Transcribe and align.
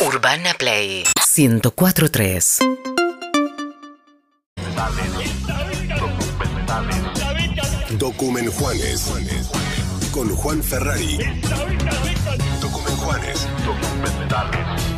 Urbana 0.00 0.54
Play 0.54 1.02
1043. 1.36 2.58
Documen 7.98 8.48
Juanes. 8.52 9.10
Con 10.12 10.28
Juan 10.28 10.62
Ferrari. 10.62 11.18
Documen 12.60 12.96
Juanes. 12.96 13.48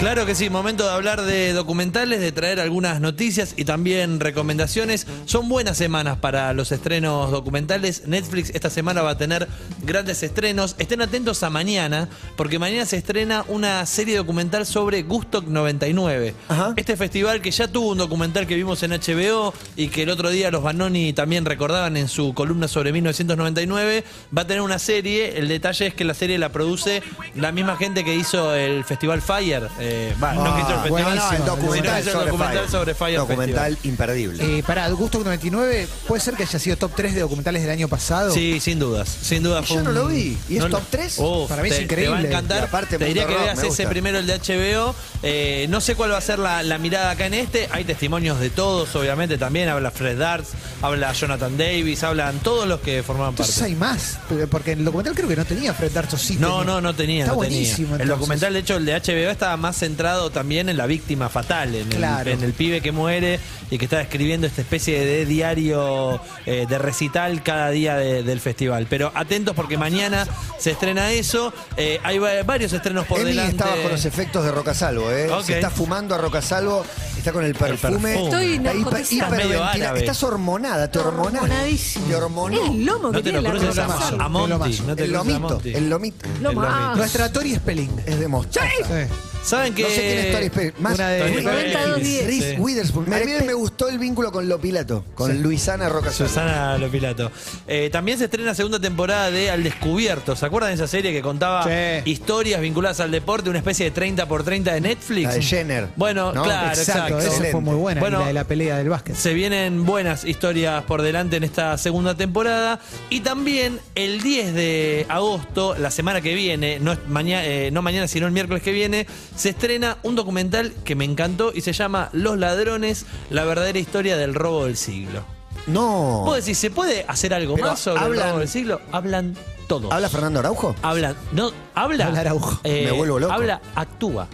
Claro 0.00 0.26
que 0.26 0.34
sí, 0.34 0.50
momento 0.50 0.84
de 0.84 0.90
hablar 0.90 1.22
de 1.22 1.52
documentales, 1.52 2.20
de 2.20 2.32
traer 2.32 2.58
algunas 2.58 3.00
noticias 3.00 3.54
y 3.56 3.64
también 3.64 4.18
recomendaciones. 4.18 5.06
Son 5.24 5.48
buenas 5.48 5.78
semanas 5.78 6.18
para 6.18 6.52
los 6.52 6.72
estrenos 6.72 7.30
documentales. 7.30 8.06
Netflix 8.06 8.50
esta 8.50 8.70
semana 8.70 9.02
va 9.02 9.10
a 9.10 9.16
tener 9.16 9.48
grandes 9.82 10.22
estrenos. 10.22 10.74
Estén 10.78 11.00
atentos 11.00 11.42
a 11.44 11.48
mañana, 11.48 12.08
porque 12.36 12.58
mañana 12.58 12.84
se 12.86 12.96
estrena 12.96 13.44
una 13.48 13.86
serie 13.86 14.16
documental 14.16 14.66
sobre 14.66 15.04
Gustock 15.04 15.46
99. 15.46 16.34
Ajá. 16.48 16.74
Este 16.76 16.96
festival 16.96 17.40
que 17.40 17.52
ya 17.52 17.68
tuvo 17.68 17.92
un 17.92 17.98
documental 17.98 18.46
que 18.48 18.56
vimos 18.56 18.82
en 18.82 18.90
HBO 18.90 19.54
y 19.76 19.88
que 19.88 20.02
el 20.02 20.10
otro 20.10 20.28
día 20.28 20.50
los 20.50 20.62
Banoni 20.62 21.12
también 21.12 21.44
recordaban 21.44 21.96
en 21.96 22.08
su 22.08 22.34
columna 22.34 22.66
sobre 22.68 22.92
1999, 22.92 24.04
va 24.36 24.42
a 24.42 24.46
tener 24.46 24.60
una 24.60 24.80
serie. 24.80 25.38
El 25.38 25.48
detalle 25.48 25.86
es 25.86 25.94
que 25.94 26.04
la 26.04 26.14
serie 26.14 26.36
la 26.36 26.50
produce 26.50 27.02
la 27.36 27.52
misma 27.52 27.76
gente 27.76 28.04
que 28.04 28.14
hizo 28.14 28.54
el 28.54 28.84
Festival 28.84 29.22
Fire. 29.22 29.68
Eh, 29.86 30.14
va, 30.22 30.32
no 30.32 30.46
el 30.46 30.52
festival, 30.64 30.88
bueno, 30.88 31.08
no, 31.14 31.14
el 31.14 31.36
sino 31.36 31.44
documental, 31.44 31.94
que 31.94 32.00
hizo 32.00 32.08
el 32.10 32.14
sobre 32.14 32.24
documental 32.30 32.56
Fire. 32.58 32.70
sobre 32.70 32.94
Fire 32.94 33.18
Documental 33.18 33.64
Festival. 33.72 33.78
imperdible. 33.92 34.58
Eh, 34.58 34.62
para 34.66 34.88
Gusto 34.90 35.18
99, 35.18 35.88
¿puede 36.08 36.20
ser 36.22 36.34
que 36.34 36.44
haya 36.44 36.58
sido 36.58 36.76
top 36.76 36.92
3 36.96 37.14
de 37.14 37.20
documentales 37.20 37.62
del 37.62 37.70
año 37.70 37.88
pasado? 37.88 38.32
Sí, 38.32 38.60
sin 38.60 38.78
dudas, 38.78 39.08
sin 39.08 39.42
dudas. 39.42 39.66
Yo 39.68 39.82
no 39.82 39.92
lo 39.92 40.06
vi. 40.08 40.38
¿Y 40.48 40.56
es 40.56 40.68
top 40.68 40.82
tres? 40.90 41.18
Uf, 41.18 41.48
Para 41.50 41.62
mí 41.62 41.68
es 41.68 41.76
te- 41.76 41.84
Te 41.84 41.94
va 41.94 42.00
a 42.00 42.00
increíble. 42.20 42.28
encantar. 42.28 42.60
Y 42.62 42.64
aparte, 42.64 42.98
te 42.98 43.04
diría 43.04 43.22
Mundo 43.24 43.28
que 43.28 43.34
Rock, 43.38 43.44
veas 43.44 43.56
me 43.58 43.62
ese 43.68 43.82
gusta. 43.82 43.88
primero, 43.90 44.18
el 44.18 44.26
de 44.26 44.34
HBO. 44.38 44.94
Eh, 45.22 45.66
no 45.68 45.80
sé 45.80 45.94
cuál 45.94 46.12
va 46.12 46.18
a 46.18 46.20
ser 46.22 46.38
la, 46.38 46.62
la 46.62 46.78
mirada 46.78 47.10
acá 47.10 47.26
en 47.26 47.34
este. 47.34 47.68
Hay 47.72 47.84
testimonios 47.84 48.40
de 48.40 48.50
todos, 48.50 48.94
obviamente, 48.96 49.36
también. 49.38 49.68
Habla 49.68 49.90
Fred 49.90 50.18
Darts, 50.18 50.50
habla 50.82 51.12
Jonathan 51.12 51.56
Davis, 51.58 52.02
hablan 52.02 52.38
todos 52.40 52.66
los 52.66 52.80
que 52.80 53.02
formaban 53.02 53.30
Entonces 53.32 53.54
parte. 53.56 53.70
hay 53.72 53.76
más, 53.76 54.18
pero- 54.28 54.48
porque 54.48 54.72
en 54.72 54.80
el 54.80 54.84
documental 54.84 55.14
creo 55.14 55.28
que 55.28 55.36
no 55.36 55.44
tenía 55.44 55.74
Fred 55.74 55.92
Darso, 55.92 56.16
sí 56.16 56.36
No, 56.38 56.58
tenía. 56.60 56.64
no, 56.64 56.80
no 56.80 56.94
tenía. 56.94 57.24
Está 57.24 57.34
no 57.34 57.40
tenía. 57.40 57.56
buenísimo. 57.58 57.88
El 57.96 58.00
entonces. 58.02 58.08
documental, 58.18 58.52
de 58.52 58.58
hecho, 58.60 58.76
el 58.76 58.84
de 58.86 58.94
HBO 58.94 59.30
estaba 59.30 59.56
más 59.56 59.73
centrado 59.74 60.30
también 60.30 60.68
en 60.68 60.76
la 60.76 60.86
víctima 60.86 61.28
fatal, 61.28 61.74
en, 61.74 61.88
Claro. 61.88 62.30
el, 62.30 62.38
en 62.38 62.44
el 62.44 62.52
pibe 62.52 62.80
que 62.80 62.92
muere 62.92 63.40
y 63.70 63.78
que 63.78 63.84
está 63.84 64.00
escribiendo 64.00 64.46
esta 64.46 64.60
especie 64.62 65.04
de 65.04 65.26
diario 65.26 66.20
eh, 66.46 66.66
de 66.68 66.78
recital 66.78 67.42
cada 67.42 67.70
día 67.70 67.96
de- 67.96 68.22
del 68.22 68.40
festival. 68.40 68.86
Pero 68.88 69.12
atentos 69.14 69.54
porque 69.54 69.76
mañana 69.78 70.26
se 70.58 70.70
estrena 70.72 71.10
eso. 71.12 71.52
Eh, 71.76 71.98
hay 72.02 72.18
va- 72.18 72.42
varios 72.44 72.72
estrenos 72.72 73.06
por 73.06 73.20
Emi 73.20 73.30
delante. 73.30 73.52
está 73.56 73.66
bajo 73.76 73.88
los 73.88 74.04
efectos 74.04 74.44
de 74.44 74.50
Rocasalvo, 74.52 75.10
¿eh? 75.10 75.30
Ok. 75.30 75.44
Se 75.44 75.54
está 75.54 75.70
fumando 75.70 76.14
a 76.14 76.18
Rocasalvo, 76.18 76.84
está 77.16 77.32
con 77.32 77.44
el 77.44 77.54
perfume. 77.54 78.14
perfume. 78.14 78.24
Estoy 78.24 78.58
hiper- 78.58 79.06
hiperventila- 79.10 79.70
árabe. 79.72 80.00
Estás 80.00 80.22
hormonada, 80.22 80.90
te 80.90 80.98
hormonás. 80.98 81.42
Hormonadísimo. 81.42 82.06
Te 82.06 82.14
hormonó. 82.16 82.64
El 82.66 82.84
lomo 82.84 83.10
que 83.10 83.12
No 83.12 83.12
te 83.18 83.22
tiene 83.22 83.38
lo 83.38 83.42
la 83.42 83.50
cruces 83.50 83.78
a. 83.78 84.28
No 84.28 84.96
te 84.96 85.04
El 85.04 85.12
lomito, 85.12 85.60
el 85.64 85.90
lomito. 85.90 86.26
El. 86.44 86.54
Nuestra 86.96 87.32
Tori 87.32 87.54
Spelling. 87.54 87.90
Es 88.06 88.18
de 88.20 88.28
mostaza. 88.28 88.66
Sí. 88.68 89.33
¿Saben 89.44 89.74
que 89.74 89.82
No 89.82 89.88
sé 89.90 89.94
quién 90.00 90.18
es 90.18 90.32
Tori 90.32 90.46
Spelling. 90.46 90.72
Más 90.78 90.94
Una 90.94 91.08
de- 91.10 91.30
de- 91.30 91.42
92-10. 91.42 92.26
Reese 92.26 92.50
Sí. 92.54 92.60
Witherspoon. 92.60 93.12
A 93.12 93.18
mí 93.18 93.24
Mere- 93.26 93.44
me 93.44 93.52
gustó 93.52 93.88
el 93.88 93.98
vínculo 93.98 94.32
con 94.32 94.48
Lopilato, 94.48 95.04
con 95.14 95.42
Luisana 95.42 95.88
Rocasalvo. 95.90 96.28
Susana 96.28 96.78
Lopilato. 96.78 97.30
Eh, 97.68 97.90
también 97.92 98.16
se 98.18 98.24
estrena 98.24 98.54
segunda 98.54 98.80
temporada 98.80 99.30
de 99.30 99.50
Al 99.50 99.62
Descubierto. 99.62 100.34
¿Se 100.34 100.46
acuerdan 100.46 100.70
de 100.70 100.76
esa 100.76 100.86
serie 100.86 101.12
que 101.12 101.20
contaba 101.20 101.64
Sí. 101.64 102.10
historias 102.10 102.60
vinculadas 102.62 103.00
al 103.00 103.10
deporte, 103.10 103.50
una 103.50 103.58
especie 103.58 103.84
de 103.84 103.90
30 103.90 104.26
por 104.26 104.44
30 104.44 104.72
de 104.72 104.80
Netflix? 104.80 105.24
La 105.28 105.34
de 105.34 105.42
Jenner. 105.42 105.88
Bueno, 105.96 106.32
¿no? 106.32 106.42
claro, 106.42 106.68
Exacto, 106.68 107.18
exacto. 107.18 107.42
esa 107.42 107.50
fue 107.52 107.60
muy 107.60 107.74
buena. 107.76 108.00
Bueno, 108.00 108.20
la 108.20 108.26
de 108.28 108.32
la 108.32 108.44
pelea 108.44 108.78
del 108.78 108.88
básquet. 108.88 109.14
Se 109.14 109.34
vienen 109.34 109.84
buenas 109.84 110.24
historias 110.24 110.82
por 110.84 111.02
delante 111.02 111.36
en 111.36 111.44
esta 111.44 111.76
segunda 111.76 112.16
temporada. 112.16 112.80
Y 113.10 113.20
también 113.20 113.78
el 113.94 114.22
10 114.22 114.54
de 114.54 115.04
agosto, 115.10 115.74
la 115.76 115.90
semana 115.90 116.22
que 116.22 116.34
viene, 116.34 116.78
no, 116.80 116.92
es 116.92 116.98
mañana, 117.08 117.44
no 117.70 117.82
mañana, 117.82 118.08
sino 118.08 118.24
el 118.26 118.32
miércoles 118.32 118.62
que 118.62 118.72
viene, 118.72 119.06
se 119.36 119.50
estrena 119.50 119.96
un 120.02 120.14
documental 120.14 120.72
que 120.84 120.94
me 120.94 121.04
encantó 121.04 121.52
y 121.54 121.60
se 121.60 121.72
llama 121.72 122.08
Los 122.12 122.38
ladrones, 122.38 123.06
la 123.30 123.44
verdadera 123.44 123.78
historia 123.78 124.16
del 124.16 124.34
robo 124.34 124.64
del 124.66 124.76
siglo. 124.76 125.24
No. 125.66 126.22
Vos 126.24 126.36
decís, 126.36 126.58
¿se 126.58 126.70
puede 126.70 127.04
hacer 127.08 127.32
algo 127.34 127.54
Pero 127.54 127.68
más 127.68 127.80
sobre 127.80 128.00
el 128.00 128.06
hablan- 128.12 128.28
robo 128.30 128.38
del 128.40 128.48
siglo? 128.48 128.80
Hablan 128.92 129.36
todos. 129.66 129.90
¿Habla 129.92 130.08
Fernando 130.08 130.40
Araujo? 130.40 130.74
Hablan. 130.82 131.16
No, 131.32 131.50
habla. 131.74 132.06
Habla 132.06 132.20
Araujo. 132.20 132.60
eh, 132.64 132.82
Me 132.86 132.92
vuelvo 132.92 133.18
loco. 133.18 133.32
Habla, 133.32 133.60
actúa. 133.74 134.28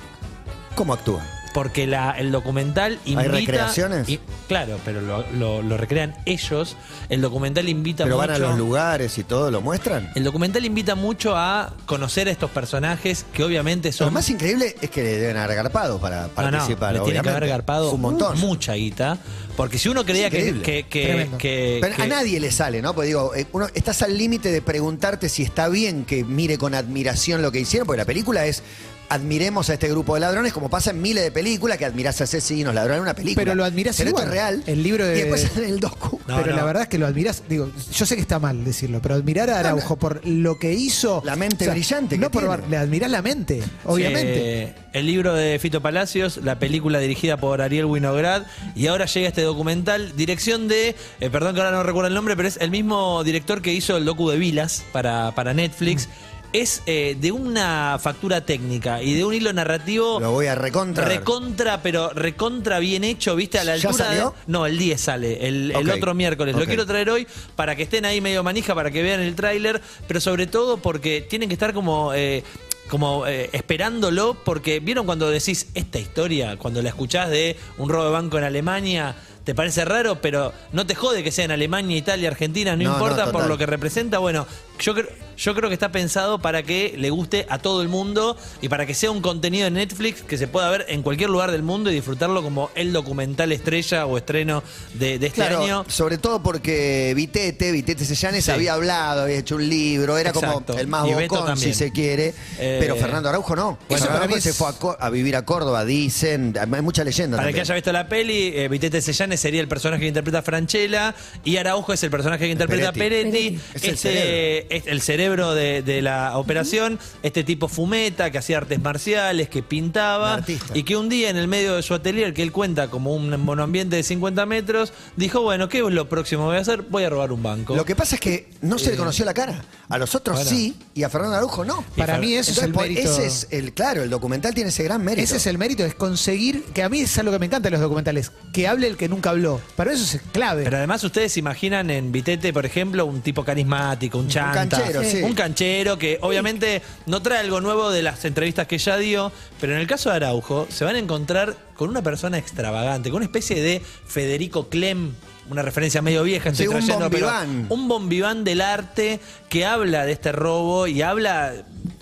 ¿Cómo 0.74 0.92
actúa? 0.94 1.20
Porque 1.52 1.86
la, 1.86 2.12
el 2.12 2.30
documental 2.30 2.98
invita. 3.04 3.28
recreaciones? 3.32 4.08
y- 4.08 4.20
claro, 4.46 4.78
pero 4.84 5.00
lo, 5.00 5.24
lo- 5.32 5.62
lo 5.62 5.76
recrean 5.76 6.14
ellos. 6.24 6.76
El 7.08 7.20
documental 7.20 7.68
invita 7.68 8.04
¿Pero 8.04 8.16
mucho. 8.18 8.28
van 8.28 8.36
a 8.36 8.38
los 8.38 8.56
lugares 8.56 9.18
y 9.18 9.24
todo? 9.24 9.50
¿Lo 9.50 9.60
muestran? 9.60 10.10
El 10.14 10.22
documental 10.24 10.64
invita 10.64 10.94
mucho 10.94 11.36
a 11.36 11.74
conocer 11.86 12.28
a 12.28 12.30
estos 12.30 12.50
personajes 12.50 13.26
que 13.32 13.42
obviamente 13.42 13.88
Lo 13.88 13.92
son. 13.94 14.12
más 14.14 14.30
increíble 14.30 14.76
es 14.80 14.90
que 14.90 15.02
le 15.02 15.16
deben 15.18 15.36
haber 15.38 15.56
garpado 15.56 15.98
para 16.00 16.22
No, 16.22 16.28
no, 16.28 16.34
participar. 16.34 16.92
le 16.94 17.00
tiene 17.00 17.20
que 17.20 17.28
haber 17.28 17.48
garpado 17.48 17.90
un 17.90 18.00
montón. 18.00 18.38
mucha 18.38 18.74
guita. 18.74 19.18
Porque 19.56 19.76
si 19.78 19.88
uno 19.88 20.04
creía 20.04 20.30
que, 20.30 20.36
increíble. 20.38 20.62
que, 20.62 20.86
que- 20.88 21.04
Tremendo. 21.06 21.38
que- 21.38 21.78
Pero 21.82 21.96
que- 21.96 22.02
a 22.02 22.06
nadie 22.06 22.38
le 22.40 22.50
sale, 22.52 22.80
¿no? 22.80 22.94
Porque 22.94 23.08
digo, 23.08 23.34
eh, 23.34 23.46
uno, 23.52 23.66
estás 23.74 24.00
al 24.02 24.16
límite 24.16 24.50
de 24.52 24.62
preguntarte 24.62 25.28
si 25.28 25.42
está 25.42 25.68
bien 25.68 26.04
que 26.04 26.24
mire 26.24 26.56
con 26.56 26.74
admiración 26.74 27.42
lo 27.42 27.50
que 27.52 27.58
hicieron, 27.60 27.86
porque 27.86 27.98
la 27.98 28.04
película 28.06 28.46
es 28.46 28.62
admiremos 29.10 29.68
a 29.68 29.74
este 29.74 29.88
grupo 29.88 30.14
de 30.14 30.20
ladrones, 30.20 30.52
como 30.52 30.70
pasa 30.70 30.90
en 30.92 31.02
miles 31.02 31.22
de 31.24 31.30
películas 31.30 31.76
que 31.76 31.84
admirás 31.84 32.20
a 32.20 32.24
asesinos, 32.24 32.74
ladrones 32.74 32.96
en 32.98 33.02
una 33.02 33.14
película. 33.14 33.44
Pero 33.44 33.54
lo 33.54 33.64
admirás 33.64 33.96
Pero 33.98 34.10
igual. 34.10 34.24
esto 34.24 34.34
es 34.34 34.40
real. 34.40 34.62
El 34.66 34.82
libro 34.82 35.04
de- 35.04 35.18
Y 35.18 35.22
después 35.22 35.50
en 35.56 35.64
el 35.64 35.80
docu. 35.80 36.18
No, 36.30 36.36
pero 36.36 36.52
no. 36.52 36.58
la 36.58 36.64
verdad 36.64 36.82
es 36.84 36.88
que 36.88 36.96
lo 36.98 37.06
admiras, 37.08 37.42
digo, 37.48 37.68
yo 37.92 38.06
sé 38.06 38.14
que 38.14 38.20
está 38.22 38.38
mal 38.38 38.64
decirlo, 38.64 39.02
pero 39.02 39.16
admirar 39.16 39.50
a 39.50 39.58
Araujo 39.58 39.96
por 39.96 40.24
lo 40.24 40.60
que 40.60 40.72
hizo. 40.74 41.20
La 41.24 41.34
mente 41.34 41.68
brillante 41.68 42.14
que 42.14 42.20
No 42.20 42.30
por 42.30 42.68
le 42.68 42.76
admirás 42.76 43.10
la 43.10 43.20
mente, 43.20 43.64
obviamente. 43.84 44.62
Eh, 44.62 44.74
el 44.92 45.06
libro 45.06 45.34
de 45.34 45.58
Fito 45.58 45.80
Palacios, 45.82 46.36
la 46.44 46.60
película 46.60 47.00
dirigida 47.00 47.36
por 47.36 47.60
Ariel 47.62 47.86
Winograd, 47.86 48.44
y 48.76 48.86
ahora 48.86 49.06
llega 49.06 49.26
este 49.26 49.42
documental, 49.42 50.14
dirección 50.16 50.68
de, 50.68 50.94
eh, 51.18 51.30
perdón 51.30 51.54
que 51.56 51.62
ahora 51.62 51.72
no 51.76 51.82
recuerdo 51.82 52.06
el 52.06 52.14
nombre, 52.14 52.36
pero 52.36 52.46
es 52.46 52.58
el 52.60 52.70
mismo 52.70 53.24
director 53.24 53.60
que 53.60 53.72
hizo 53.72 53.96
el 53.96 54.04
docu 54.04 54.30
de 54.30 54.38
Vilas 54.38 54.84
para, 54.92 55.34
para 55.34 55.52
Netflix. 55.52 56.08
Es 56.52 56.82
eh, 56.86 57.16
de 57.20 57.30
una 57.30 57.96
factura 58.02 58.44
técnica 58.44 59.00
y 59.02 59.14
de 59.14 59.24
un 59.24 59.32
hilo 59.32 59.52
narrativo 59.52 60.18
Lo 60.18 60.32
voy 60.32 60.46
a 60.46 60.56
recontra. 60.56 61.04
recontra, 61.04 61.80
pero 61.80 62.10
recontra 62.10 62.80
bien 62.80 63.04
hecho, 63.04 63.36
¿viste? 63.36 63.58
A 63.60 63.64
la 63.64 63.76
¿Ya 63.76 63.88
altura 63.88 64.06
de- 64.10 64.16
salió? 64.16 64.34
No, 64.48 64.66
el 64.66 64.76
10 64.76 65.00
sale, 65.00 65.46
el, 65.46 65.70
el 65.70 65.90
otro 65.90 66.12
miércoles. 66.14 66.56
Lo 66.56 66.64
quiero 66.66 66.84
traer 66.86 67.08
hoy 67.10 67.26
para 67.54 67.76
que 67.76 67.84
estén 67.84 68.04
ahí 68.04 68.20
medio 68.20 68.42
manija, 68.42 68.74
para 68.74 68.90
que 68.90 69.00
vean 69.02 69.20
el 69.20 69.36
tráiler, 69.36 69.80
pero 70.08 70.20
sobre 70.20 70.48
todo 70.48 70.78
porque 70.78 71.20
tienen 71.28 71.48
que 71.48 71.54
estar 71.54 71.72
como... 71.72 72.12
eh, 72.14 72.42
como 72.88 73.24
eh, 73.28 73.48
esperándolo, 73.52 74.36
porque 74.44 74.80
vieron 74.80 75.06
cuando 75.06 75.30
decís 75.30 75.68
esta 75.74 76.00
historia, 76.00 76.56
cuando 76.56 76.82
la 76.82 76.88
escuchás 76.88 77.30
de 77.30 77.56
un 77.78 77.88
robo 77.88 78.06
de 78.06 78.10
banco 78.10 78.36
en 78.36 78.42
Alemania, 78.42 79.14
te 79.44 79.54
parece 79.54 79.84
raro, 79.84 80.20
pero 80.20 80.52
no 80.72 80.84
te 80.84 80.96
jode 80.96 81.22
que 81.22 81.30
sea 81.30 81.44
en 81.44 81.52
Alemania, 81.52 81.96
Italia, 81.96 82.28
Argentina, 82.28 82.74
no, 82.74 82.82
No, 82.82 82.88
no, 82.90 82.94
importa 82.96 83.30
por 83.30 83.46
lo 83.46 83.56
que 83.56 83.64
representa. 83.66 84.18
Bueno, 84.18 84.44
yo, 84.80 84.94
creo 84.94 85.06
yo 85.40 85.54
creo 85.54 85.68
que 85.68 85.74
está 85.74 85.90
pensado 85.90 86.38
para 86.40 86.62
que 86.62 86.94
le 86.98 87.10
guste 87.10 87.46
a 87.48 87.58
todo 87.58 87.82
el 87.82 87.88
mundo 87.88 88.36
y 88.60 88.68
para 88.68 88.84
que 88.86 88.94
sea 88.94 89.10
un 89.10 89.20
contenido 89.22 89.64
de 89.64 89.70
Netflix 89.70 90.22
que 90.22 90.36
se 90.38 90.46
pueda 90.48 90.68
ver 90.70 90.84
en 90.88 91.02
cualquier 91.02 91.30
lugar 91.30 91.50
del 91.50 91.62
mundo 91.62 91.90
y 91.90 91.94
disfrutarlo 91.94 92.42
como 92.42 92.70
el 92.74 92.92
documental 92.92 93.50
estrella 93.52 94.06
o 94.06 94.18
estreno 94.18 94.62
de, 94.94 95.18
de 95.18 95.26
este 95.28 95.40
Claro, 95.40 95.62
año. 95.62 95.84
sobre 95.88 96.18
todo 96.18 96.42
porque 96.42 97.12
Vitete, 97.16 97.72
Vitete 97.72 98.04
Sellanes 98.04 98.44
Sí. 98.44 98.50
había 98.50 98.74
hablado, 98.74 99.22
había 99.22 99.38
hecho 99.38 99.56
un 99.56 99.68
libro, 99.68 100.18
era 100.18 100.30
Exacto. 100.30 100.64
como 100.66 100.78
el 100.78 100.86
más 100.86 101.08
Y 101.08 101.12
bocón, 101.14 101.56
si 101.56 101.72
se 101.74 101.90
quiere. 101.92 102.34
Eh, 102.58 102.76
pero 102.80 102.96
Fernando 102.96 103.28
Araujo 103.30 103.56
no. 103.56 103.78
Eso 103.88 103.98
Fernando 104.04 104.08
para 104.12 104.24
Araujo 104.24 104.40
se 104.40 104.52
fue 104.52 104.68
a, 104.98 105.10
vivir 105.10 105.36
a 105.36 105.44
Córdoba, 105.44 105.84
dicen. 105.84 106.54
Hay 106.60 106.82
mucha 106.82 107.02
leyenda. 107.04 107.36
Para 107.38 107.48
el 107.48 107.54
que 107.54 107.60
haya 107.62 107.74
visto 107.74 107.92
la 107.92 108.08
peli, 108.08 108.52
eh, 108.54 108.68
Vitete 108.68 109.00
Sellanes 109.00 109.40
sería 109.40 109.60
el 109.60 109.68
personaje 109.68 110.02
que 110.02 110.08
interpreta 110.08 110.38
a 110.40 110.42
Franchella 110.42 111.14
y 111.44 111.56
Araujo 111.56 111.92
es 111.92 112.02
el 112.02 112.10
personaje 112.10 112.44
que 112.44 112.50
interpreta 112.52 112.90
a 112.90 112.92
Peretti. 112.92 113.30
Peretti. 113.30 113.60
Es 113.74 113.84
el 113.84 113.90
Este, 113.94 113.96
cerebro. 114.12 114.66
es 114.70 114.86
el 114.86 115.00
cerebro 115.00 115.29
de, 115.36 115.82
de 115.82 116.02
la 116.02 116.36
operación. 116.36 116.98
Este 117.22 117.44
tipo 117.44 117.68
fumeta, 117.68 118.30
que 118.30 118.38
hacía 118.38 118.58
artes 118.58 118.80
marciales, 118.80 119.48
que 119.48 119.62
pintaba. 119.62 120.34
Artista. 120.34 120.76
Y 120.76 120.82
que 120.82 120.96
un 120.96 121.08
día 121.08 121.30
en 121.30 121.36
el 121.36 121.48
medio 121.48 121.76
de 121.76 121.82
su 121.82 121.94
atelier, 121.94 122.34
que 122.34 122.42
él 122.42 122.52
cuenta 122.52 122.88
como 122.88 123.14
un 123.14 123.30
monoambiente 123.40 123.96
de 123.96 124.02
50 124.02 124.46
metros, 124.46 124.92
dijo, 125.16 125.42
bueno, 125.42 125.68
¿qué 125.68 125.78
es 125.78 125.84
lo 125.92 126.08
próximo 126.08 126.42
que 126.42 126.46
voy 126.48 126.56
a 126.56 126.60
hacer? 126.60 126.82
Voy 126.82 127.04
a 127.04 127.10
robar 127.10 127.32
un 127.32 127.42
banco. 127.42 127.76
Lo 127.76 127.84
que 127.84 127.94
pasa 127.96 128.16
es 128.16 128.20
que 128.20 128.48
no 128.62 128.78
se 128.78 128.90
le 128.90 128.96
conoció 128.96 129.24
la 129.24 129.34
cara. 129.34 129.64
A 129.88 129.98
los 129.98 130.14
otros 130.14 130.36
Bueno. 130.36 130.50
sí, 130.50 130.76
y 130.94 131.02
a 131.02 131.08
Fernando 131.08 131.36
Araujo 131.36 131.64
no. 131.64 131.84
Para 131.96 132.18
mí 132.18 132.34
eso 132.34 132.50
Entonces, 132.50 132.58
es 132.58 132.64
el 132.64 132.72
por- 132.72 132.82
mérito. 132.88 133.00
ese 133.10 133.26
es 133.26 133.46
el, 133.50 133.72
claro, 133.72 134.02
el 134.04 134.10
documental 134.10 134.54
tiene 134.54 134.70
ese 134.70 134.84
gran 134.84 135.02
mérito. 135.02 135.22
Ese 135.24 135.36
es 135.38 135.46
el 135.46 135.58
mérito, 135.58 135.84
es 135.84 135.94
conseguir, 135.94 136.62
que 136.72 136.82
a 136.84 136.88
mí 136.88 137.00
es 137.00 137.18
algo 137.18 137.32
que 137.32 137.38
me 137.40 137.46
encanta 137.46 137.66
de 137.66 137.72
los 137.72 137.80
documentales, 137.80 138.30
que 138.52 138.68
hable 138.68 138.86
el 138.86 138.96
que 138.96 139.08
nunca 139.08 139.30
habló. 139.30 139.60
Para 139.76 139.92
eso 139.92 140.16
es 140.16 140.22
clave. 140.32 140.62
Pero 140.64 140.76
además 140.76 141.02
ustedes 141.02 141.32
se 141.32 141.40
imaginan 141.40 141.90
en 141.90 142.12
Vitete, 142.12 142.52
por 142.52 142.64
ejemplo, 142.66 143.04
un 143.04 143.20
tipo 143.20 143.44
carismático, 143.44 144.18
un 144.18 144.28
chanta. 144.28 144.68
canchero, 144.78 145.02
sí. 145.02 145.09
Sí. 145.10 145.22
Un 145.22 145.34
canchero 145.34 145.98
que 145.98 146.18
obviamente 146.22 146.82
no 147.06 147.20
trae 147.22 147.38
algo 147.38 147.60
nuevo 147.60 147.90
de 147.90 148.02
las 148.02 148.24
entrevistas 148.24 148.66
que 148.66 148.78
ya 148.78 148.96
dio, 148.96 149.32
pero 149.60 149.74
en 149.74 149.80
el 149.80 149.86
caso 149.86 150.10
de 150.10 150.16
Araujo 150.16 150.66
se 150.70 150.84
van 150.84 150.96
a 150.96 150.98
encontrar 150.98 151.56
con 151.76 151.88
una 151.88 152.02
persona 152.02 152.38
extravagante, 152.38 153.10
con 153.10 153.16
una 153.18 153.26
especie 153.26 153.60
de 153.62 153.80
Federico 154.06 154.68
Clem. 154.68 155.12
Una 155.50 155.62
referencia 155.62 156.00
medio 156.00 156.22
vieja, 156.22 156.50
estoy 156.50 156.66
Sí, 156.66 156.72
un 156.72 156.78
trayendo, 156.78 157.10
pero 157.10 157.26
bombiván. 157.26 157.66
un 157.70 157.88
bombiván 157.88 158.44
del 158.44 158.60
arte 158.60 159.18
que 159.48 159.66
habla 159.66 160.06
de 160.06 160.12
este 160.12 160.30
robo 160.30 160.86
y 160.86 161.02
habla, 161.02 161.54